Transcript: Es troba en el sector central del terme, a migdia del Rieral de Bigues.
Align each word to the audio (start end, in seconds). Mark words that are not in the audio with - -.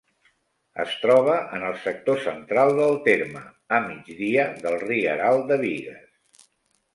Es 0.83 0.93
troba 1.01 1.35
en 1.57 1.65
el 1.67 1.75
sector 1.83 2.17
central 2.23 2.73
del 2.79 2.97
terme, 3.09 3.43
a 3.79 3.83
migdia 3.85 4.47
del 4.65 4.79
Rieral 4.87 5.45
de 5.53 5.61
Bigues. 5.67 6.43